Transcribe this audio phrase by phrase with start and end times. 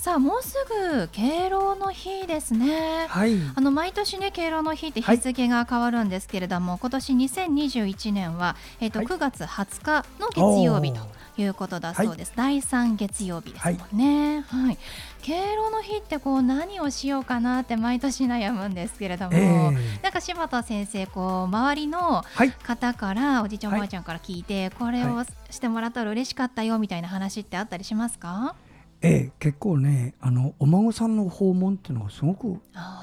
[0.00, 0.54] さあもうす
[0.88, 3.06] ぐ敬老の日ですね。
[3.10, 3.34] はい。
[3.54, 11.00] あの毎年ね敬老の日って日付が変わるんですけれども、はい、今年2021年はえっ、ー、と、はい、9月20日の月曜日と
[11.36, 12.32] いうことだそうです。
[12.34, 14.40] 第3月曜日ですもんね。
[14.48, 14.78] はい。
[15.20, 22.24] 敬老の日ってこう何をしようかなって毎年悩むんですけれども、えー、なんか柴田先生こう周りの
[22.62, 28.54] 方から、おじいちゃんおばあちゃんから聞いて、これをしてもらったら嬉しかったよみたいな話ってあったりしますか？
[29.02, 32.60] ええ、結構ねあのお孫さんの訪問っていうのがすごく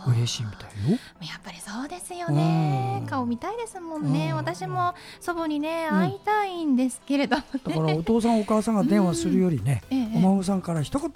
[0.08, 0.98] 嬉しいみたいよ。
[1.22, 3.04] やっぱりそうですよね。
[3.08, 4.32] 顔見たいですもんね。
[4.34, 11.10] 私も祖母にね会いたいんですけれども、ね、だからお父さんお母さんが電話するよりね、う んええ、お孫さんから一言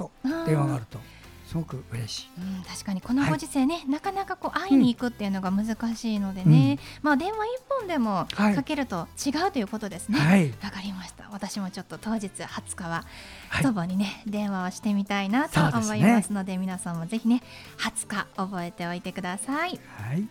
[0.47, 0.99] 電話があると
[1.51, 10.17] すごく嬉しい、うん、確かにこのご時世ね、はい、なかなかこう会いに行くっていうのが難しいのでね、うん、まあ電話一本でもかけると違うということですね。
[10.17, 11.27] わ、はい、かりました。
[11.29, 13.03] 私もちょっと当日20日は
[13.61, 17.43] 祖母にね、電話をしてみたいなと思いますので、ね、皆さんもぜひね
[17.79, 20.25] 20日覚えておいてください、はい、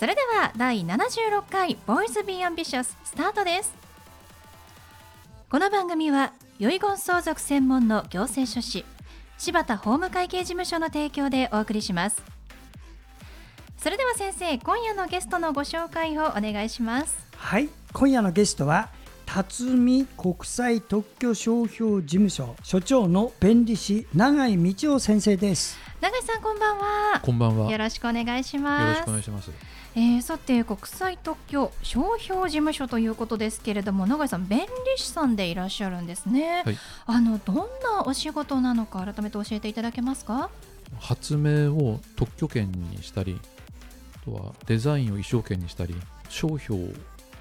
[0.00, 3.72] それでは第76回ボイスビーアンビシャススタートです。
[5.48, 8.84] この番組は遺言相続専門の行政書士
[9.38, 12.22] 柴田法務会計事務所の提供でお送りします。
[13.78, 17.16] それでは先生今夜のゲストのご紹介をお願いします。
[17.36, 17.68] はい。
[17.92, 18.88] 今夜のゲストは
[19.26, 25.78] 辰巳国際特許商標事務所所長の弁理士永井道夫先生です。
[26.00, 27.20] 永井さんこんばんは。
[27.22, 27.70] こんばんは。
[27.70, 28.82] よろしくお願いします。
[28.82, 34.66] よろしくお願いしますえー、さて国際特許商標事務所ということですけれども永井さん弁理
[35.02, 40.50] 士さんでいらっしゃるんですね、はい、あのどんなお仕事なのか改めて教えていただけますか？
[41.00, 43.40] 発明を特許権にしたり
[44.22, 45.94] あとはデザインを衣装権にしたり
[46.28, 46.92] 商標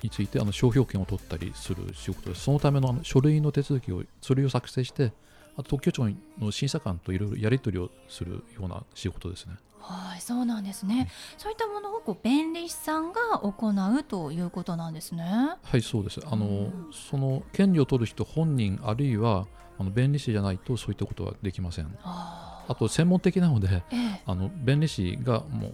[0.02, 2.44] についてあの商標権を取ったりする仕事です。
[2.44, 5.12] そのためのあの書類の手続きを書類を作成して
[5.58, 9.56] あと特許庁の審査官といろいろやり取りをするような仕事ですね
[9.88, 11.10] はい、そうなんですね。
[11.38, 15.24] そういったものをこう弁理士さんが行うということなんですね。
[15.24, 16.20] はい、そうです。
[16.26, 19.46] あの、うん、その権利を取る人本人あるいは
[19.78, 21.98] あの弁理士じゃないとそういったことはできません。
[22.04, 25.72] あと専門的なので、ええ、あの弁理士がもう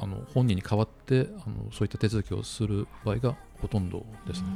[0.00, 4.48] あの本人に代わってあのそういった手続きをする場合がほとんどですね。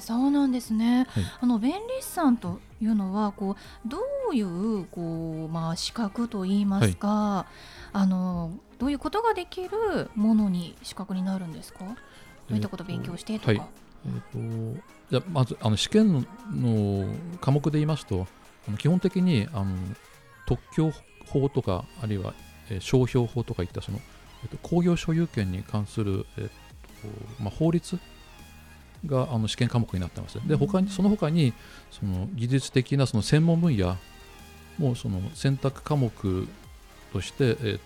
[0.00, 3.98] そうなんですね、はい、あの弁理士さんというのはこうど
[4.30, 7.52] ういうこう、まあ、資格といいますか、はい、
[7.92, 11.80] あのどういうことができるものに資格になるんですか？
[12.48, 13.52] どういったことを勉強してとか。
[13.52, 13.68] えーはい。
[14.06, 18.26] えー、とじゃまずあの試験の科目で言いますと
[18.78, 19.76] 基本的にあの
[20.46, 20.90] 特許
[21.26, 22.34] 法とかあるいは、
[22.68, 23.98] えー、商標法とかいったその、
[24.42, 26.52] えー、と工業所有権に関する、えーと
[27.40, 27.98] まあ、法律
[29.06, 30.38] があの試験科目になってます。
[30.46, 31.52] で他にその他に
[31.90, 33.96] その技術的なその専門分野
[34.78, 36.48] もその選択科目
[37.12, 37.80] として、えーと、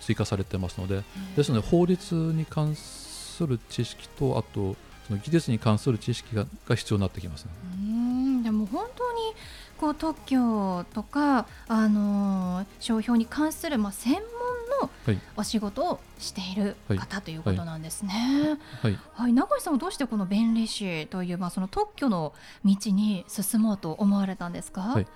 [0.00, 1.02] 追加されてますので、
[1.36, 4.76] ですので法律に関する知識とあと
[5.06, 8.42] その技術に関する知識がが必要になってきます、ね、うん。
[8.42, 9.18] でも本当に
[9.78, 14.22] こう特許とか、あのー、商標に関する、まあ、専門
[14.82, 14.90] の
[15.36, 18.58] お仕事をしている方、ということなんですね。
[18.80, 22.32] はい、はい、永井さんはどうしてこの弁理士という、まあ、その特許の
[22.64, 25.06] 道に進もうと思われたんですか、はい。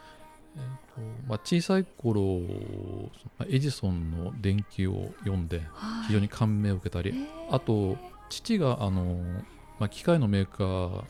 [0.56, 2.40] えーとまあ、小さい頃
[3.48, 5.62] エジソンの電気を読んで
[6.06, 7.20] 非常に感銘を受けたり、はい、
[7.50, 7.96] あと
[8.30, 9.22] 父があの、
[9.78, 11.04] まあ、機械のメーカー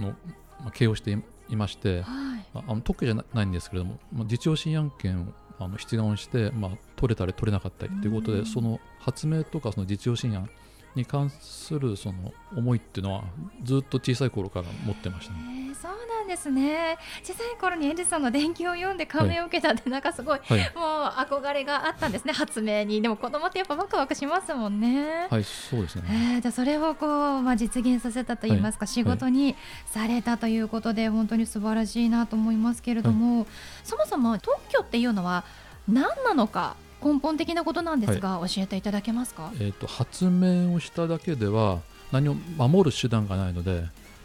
[0.00, 0.14] の、
[0.60, 1.18] まあ、経営をして
[1.48, 5.26] いまして、はい、あの特許じゃないんですけれども、まあ、実用新案件を
[5.58, 10.48] あの出願して、まあ、取れたり取れなかったりということで、その発明とかその実用新案
[10.94, 13.24] に関するその思いっていうのは
[13.62, 15.74] ずっと小さい頃から持ってましたね。
[15.80, 16.96] そうなんですね。
[17.24, 23.02] 小さい頃にエジソンの電気を読んで感銘を受けたって、なんかすごい、はい、もう憧れがあったんですね発明に。
[23.02, 25.26] でも子供ってやっぱワクワクしますもんね。
[25.28, 29.56] はいそうですね、えー、じゃそれをこう、まあ、実現させたといいますか、はい、仕事に
[29.86, 33.46] されたということで、本当に素晴らしいなと思いますけれども、
[33.82, 35.44] そもそも特許っていうのは
[35.88, 41.80] 何なのか根本的なことなんですが、教えていただけますか、えー、と発明をしただけでは
[42.12, 43.84] 何を守る手段がないので、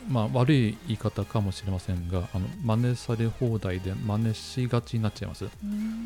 [0.09, 5.45] まあ、悪い言い方かもしれませんがあの真似され放題で真似しがちになっちゃいます。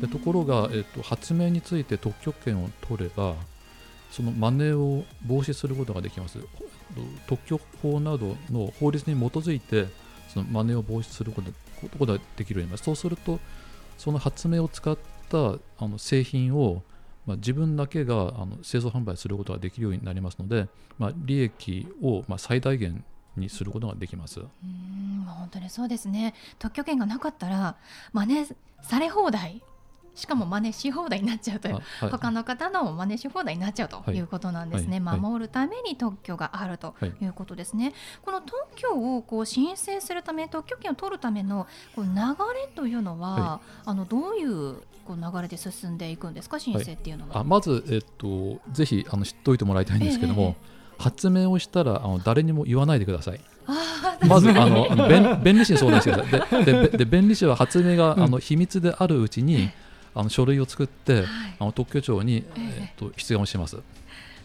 [0.00, 3.34] でところが、えー、と発明について特許権を取れば
[4.10, 6.38] その真似を防止することができます。
[7.26, 9.86] 特許法などの法律に基づいて
[10.28, 12.84] その真似を防止することができるようになります。
[12.84, 13.38] そうすると
[13.98, 14.90] その発明を使
[15.32, 16.82] ったあの製品を
[17.26, 20.68] まあ、自分だけがあの製造販売することができるようになりますので、
[20.98, 23.04] まあ、利益をまあ最大限
[23.36, 24.40] にすることができます。
[24.40, 26.34] うん本当にそうですね。
[26.58, 27.76] 特許権がなかったら
[28.12, 28.46] 真似
[28.82, 29.62] され放題
[30.14, 34.22] しかも真似し放題になっちゃうという、はい、他の方の真似し放題になっちゃうとい。
[34.22, 37.94] うことなんですね、はい、守るために特許があるということですね、はい、
[38.24, 46.58] この特許をこう申請するため特許権を取るためのこう流れというのは、あのどういうこう流れで進んでいくんですか？
[46.58, 50.56] 申請っていうのは、あまず、えっと、ぜひあの知っておいてもらいたいんですけども、
[50.98, 53.40] えー、発明をしたらあの誰にも言わないでください。
[54.26, 56.64] まずあの弁弁理士に相談してください。
[56.64, 59.70] ででで弁理士は発明が、あの秘密であるうちに、
[60.14, 61.24] あの書類を作って、はい、
[61.58, 63.78] あの特許庁に、えー、っと出願をします。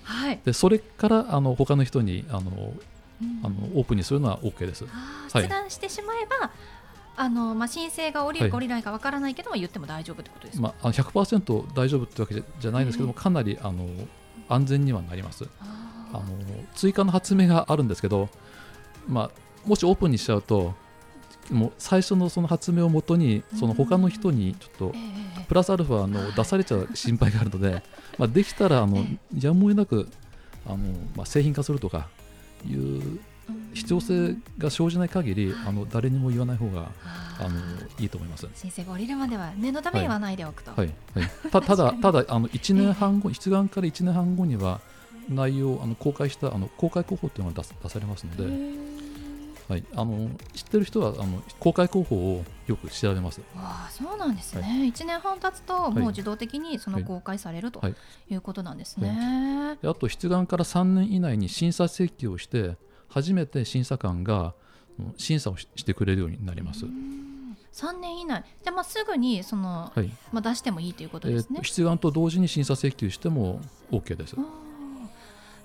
[0.03, 2.73] はい、でそれからあの他の人にあの、
[3.21, 4.85] うん、あのオープンにするのは OK です。
[5.33, 6.51] 出願してしまえば、
[7.17, 13.89] あのまあ、申請が降りるか降りないかわからないけど言っても大丈夫ってことですか、まあ、100%大丈夫ってわけじゃじゃないんですけども、かなりあの
[14.47, 15.45] 安全にはなります。
[16.13, 16.23] あの
[16.73, 18.29] 追加の発明があるんですけど、
[19.09, 19.31] まあ、
[19.65, 20.73] もしオープンにしちゃうと
[21.51, 24.93] もう最初のその発明をもとにその他の人にちょっと
[25.47, 27.83] プラスアルファの出されちゃう心配があるので、
[28.17, 29.05] まあできたらあの
[29.37, 30.09] やむを得なく
[30.65, 30.77] あの、
[31.15, 32.07] まあ、製品化するとか
[32.67, 33.19] いう
[33.73, 36.91] 必要性が生じない限り、あの誰にも言わない方が
[37.39, 37.59] あの
[37.99, 38.47] いいと思います。
[38.53, 40.71] 申請が降りるまでは念のため言わないでおくと。
[40.71, 44.81] はい、はいはい、たただただあの1年半後、出願から1年半後には
[45.29, 48.96] 内容あの公開したあの公開候補というのが出出されますので。
[49.67, 53.41] はい、あの知ってる人はあの公開候補をよく調べます。
[53.55, 57.81] あそうなんですね、はい、1年半経つと、もう自動的にその公開される、と
[58.29, 58.35] い。
[58.35, 59.77] うことなんですね。
[59.83, 62.77] あと出願から3年以内に審査請求をして、
[63.09, 64.53] 初めて審査官が
[65.17, 66.85] 審査をしてくれるようになります。
[66.85, 73.61] 3年以内、じゃまあすぐにその、はい、まあ、出してもいいということですね、えー、出願と同時に審査請求しても
[73.91, 74.35] OK です。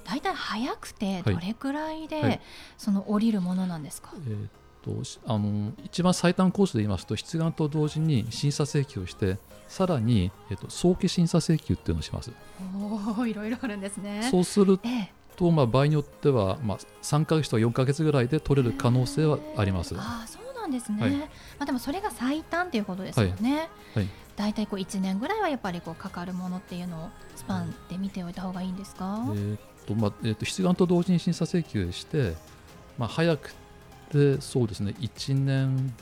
[0.05, 2.41] 大体早くてどれくらいで、
[2.77, 4.49] その降りるものなんですか、えー
[4.83, 9.39] とあの一番最短コースで言いますと出願と同時に審査請求をして
[9.69, 12.31] さらに、えーと、早期審査請求っていうのをします。
[13.17, 14.29] おいろいろあるんですね。
[14.31, 15.11] そうすると、え
[15.41, 21.27] え、まあ、場合によっては、まあ、3か月とか4か月ぐらいで取れる可能性はあります、あそうなんですね、はい、ま
[21.61, 24.09] あ、でもそれが最短ということですよね、はい、はい。
[24.37, 32.35] 大体こう1年ぐらいはやっぱりこうかかるものっていうのをスパンで見ておいた方がいいんですか、えーとまあえー、と出願と同時に審査請求して、
[32.99, 33.55] まあ、早く
[34.11, 35.95] てそうですね1年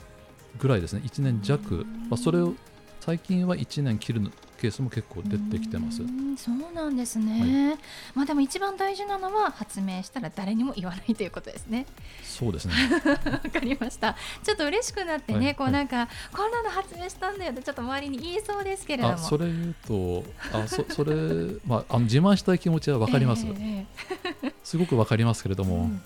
[0.59, 2.53] ぐらいですね1年弱、まあ、それを
[2.99, 4.31] 最近は1年切る
[4.61, 6.03] ケースも結構出てきてます。
[6.37, 7.77] そうなんですね、はい、
[8.13, 11.87] まあでも一番大事なのは発明したら誰にも言わないということですね。
[12.23, 12.73] そうですね。
[13.25, 14.15] わかりました。
[14.43, 19.17] ちょっと嬉しくなってね、はい、こうなんか、はい、こんなの発明したんだよってちょっと周りに言いそうですけれども。
[19.17, 21.15] それ言うと、あそそれ
[21.65, 23.45] まああの自慢したい気持ちはわかります。
[23.47, 25.75] えー、すごくわかりますけれども。
[25.75, 26.01] うん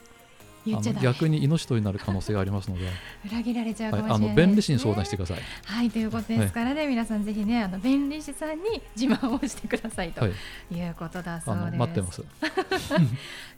[0.73, 2.85] あの逆に命取りになる可能性がありますので
[3.29, 5.39] 裏切られちゃうかもしれない、ねはい、あの便利士に相談してください。
[5.65, 11.77] はいということですからね、はい、皆さんぜひねあの便利士さんに自慢をしてくださいということだそうです。
[11.77, 12.23] 待ってます。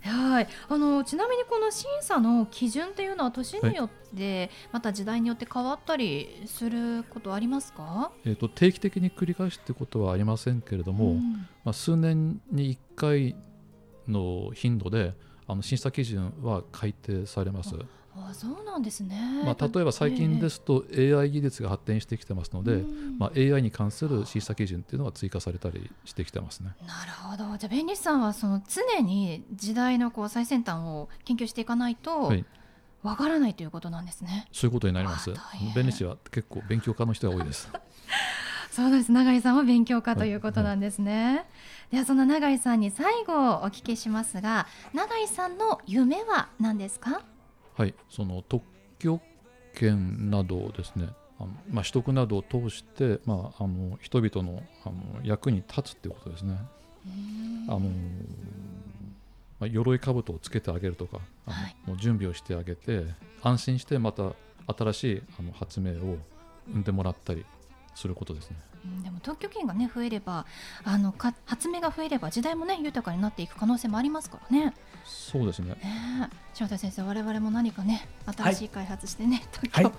[0.02, 8.12] はいあのちなみにこの審査の基準というのは年によって、また時代によって変わったりすることありますか？
[8.26, 13.36] えっ、ー、と定期的に繰り返すってことはありませんけれども、うん、まあ数年に一回
[14.08, 15.14] の頻度で。
[15.48, 17.76] あの審査基準は改定されます。
[18.20, 22.84] あそうなんですね、まあ、例えば最近ですと AI 技術が発展してきてますので、
[23.20, 26.72] まあ、AI に関する審査基準っていうのが追加されたりしてきてますね。
[26.88, 32.44] なるほどじゃあ弁理士さんはその常に時代のこう最先端を研究していかないと、はい
[33.04, 34.48] わからないということなんですね。
[34.52, 35.32] そういうことになります。
[35.76, 37.70] 弁理士は結構勉強家の人が多いです。
[38.78, 39.12] そうです。
[39.12, 41.12] 永井さんは勉強家ということなんですね。
[41.14, 41.46] はいはい
[41.90, 47.22] ではその永井さんに最後お聞きしますが永井さんの夢は何ですか？
[47.76, 48.64] はいその特
[49.00, 49.22] 許
[49.74, 51.08] 権などをですね
[51.40, 56.58] あのまあ、取得などを通して、まあ、あの人々のあの役に立つということですね。
[57.70, 57.80] あの
[59.60, 63.06] まあ、鎧兜をつけてあげるとか、あの、はい、もう準備をしてあげて
[63.42, 64.34] 安心してまた
[64.78, 66.18] 新しいあの発明を
[66.68, 67.46] 生んでもらったり
[67.98, 68.58] することですね。
[68.86, 70.46] うんでも特許権がね増えれば
[70.84, 74.74] あのか発明が増えれば時代もね豊かになっていく可能性もありますからね。
[75.04, 75.70] そうですね。
[75.70, 75.78] ね
[76.32, 79.92] え柴田先生我々も何かね新しい開発してね、特はい許、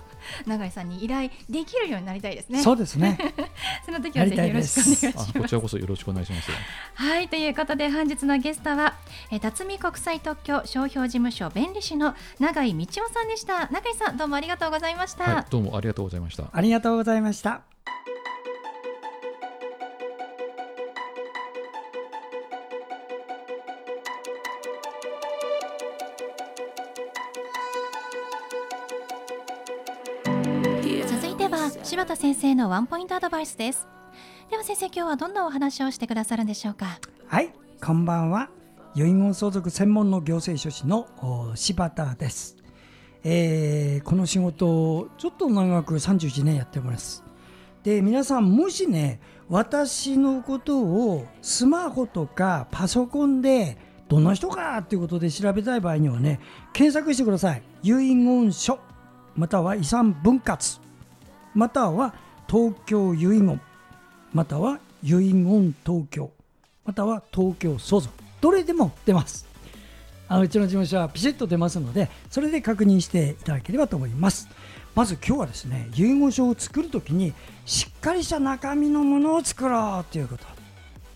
[0.45, 2.61] 永井さんに依頼できるようになりたいですね。
[2.61, 3.17] そうですね。
[3.85, 5.33] その時はぜひよろしくお願いします。
[5.37, 6.51] あこちらこそよろしくお願いします。
[6.95, 8.95] はいということで本日のゲストは、
[9.31, 16.45] えー、辰巳国際特許商標事務所弁理士の永井道夫さんでした永井さんどうもありがとうございました、はい、どうもありがとうございました。
[16.51, 17.61] ありがとうございました。
[31.83, 33.87] 柴田先生のワンポイントアドバイスです
[34.49, 36.99] では先生今日はどんなお話をしてくださるんでしょうか？
[37.27, 38.49] はい、こんばんは。
[38.95, 42.57] 遺言相続専門の行政書士のお柴田です。
[43.23, 47.23] えーこの仕事をちょっと長く31年やっております。
[47.83, 56.39] で、皆さんもしね、私のことをスマホとかパソコンでどんな人かっていうことで調べたい場合にはね、
[56.73, 57.61] 検索してください。
[57.83, 58.79] 遺言書、
[59.35, 60.81] または遺産分割、
[61.53, 62.13] または
[62.47, 63.61] 東京遺言、
[64.33, 66.31] または遺言東京。
[66.85, 69.45] または東京相続どれでも出ます。
[70.27, 74.47] あのうちの事務所はピシッと出ますのでそれで確認していただければと思います。
[74.95, 77.33] まず今日はですね遺言書を作るときに
[77.65, 80.45] しっかりした中身のものを作ろうということ。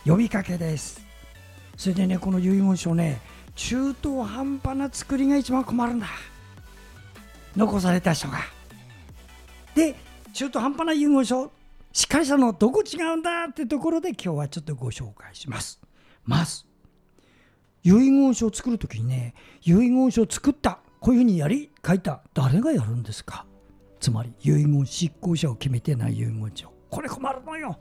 [0.05, 1.01] 呼びかけです。
[1.77, 3.21] それでねこの遺言書ね
[3.55, 6.07] 中途半端な作りが一番困るんだ。
[7.55, 8.39] 残された人が。
[9.75, 9.95] で
[10.33, 11.51] 中途半端な遺言書
[11.91, 15.79] しっかりしたのどこ違うんだってところで今日はちょっとご紹介します。
[16.25, 16.65] まず
[17.83, 23.45] 遺言書を作るときにね遺言書を作ったこういうふうにやり書いた誰がやるんですか。
[23.99, 26.73] つまり遺言執行者を決めてない遺言書。
[26.89, 27.77] これ困るのよ。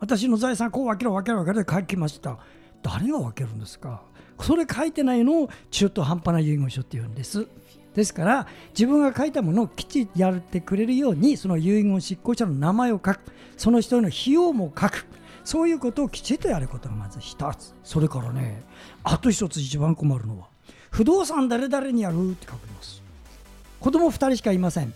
[0.00, 2.38] 私の財産こう分けろ分けろ分けろで書きました。
[2.82, 4.02] 誰が分けるんですか。
[4.40, 7.46] それ書いてないのを中途半端な遺言書って言うんです。
[7.94, 13.20] ですから自分が書いたものをきちっとやってくれるようにその遺言執行者の名前を書く。
[13.56, 15.06] その人の費用も書く。
[15.44, 17.74] そういうことをきちっとやることがまず一つ。
[17.84, 18.64] それからね
[19.04, 20.48] あと一つ一番困るのは
[20.90, 23.02] 不動産誰々にやるって書きます。
[23.78, 24.92] 子供2人しかいません。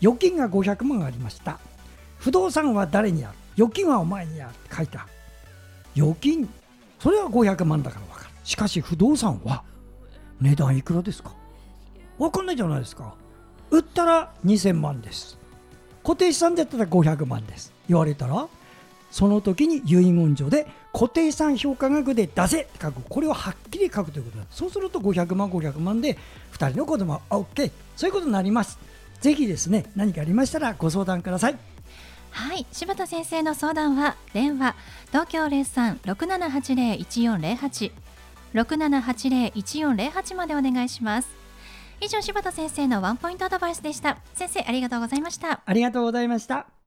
[0.00, 1.58] 預金が500万ありました。
[2.18, 3.34] 不動産は誰にやる？
[3.64, 5.06] 預金はお前にやるって書いた。
[5.96, 6.48] 預金。
[6.98, 8.30] それは500万だから分かる。
[8.44, 9.64] しかし不動産は
[10.40, 11.34] 値段いくらですか？
[12.20, 13.14] 分かんないじゃないですか。
[13.70, 15.38] 売ったら2000万です。
[16.04, 17.72] 固定資産だったら500万です。
[17.88, 18.46] 言われたら
[19.10, 23.00] その時に遺言状で固定資産評価額で出せって書く。
[23.08, 26.18] これをはっきり書くということだそうすると500万500万で
[26.52, 28.78] 2人の子供は OK そういうことになります。
[29.22, 31.56] ぜひですね何かありましたらご相談ください。
[32.32, 32.66] はい。
[32.70, 34.76] 柴田先生の相談は電話
[35.08, 37.92] 東京0367801408
[38.52, 41.39] 6780-1408までお願いします。
[42.02, 44.16] 以上柴田先生のワンポイントアドバイスでした。
[44.34, 45.60] 先生ありがとうございました。
[45.64, 46.79] ありがとうございました。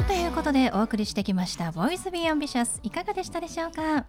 [0.00, 4.06] はいということでお送りしてきました「BoysBeAmbitious いかがでしたでしょうか？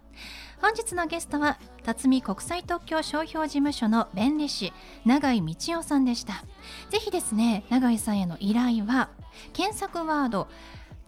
[0.62, 4.72] 本日のゲストは辰巳国際特許商標事務所の弁理士
[5.04, 6.44] 永井道夫さんでした。
[6.88, 9.10] ぜひですね永井さんへの依頼は
[9.52, 10.48] 検索ワード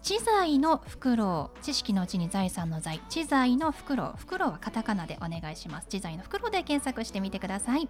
[0.04, 7.88] 知財の袋知識のうちに財産の財知財の袋袋はカタカナでお願いします知財の袋で検索してみてください。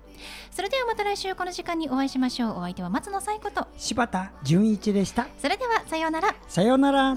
[0.53, 2.59] それではまた来週この時間にお会いしましょう。
[2.59, 5.27] お相手は松野紗友子と柴田純一でした。
[5.39, 6.37] それではさようなら。
[6.47, 7.17] さようなら